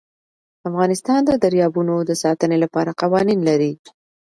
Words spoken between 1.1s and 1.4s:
د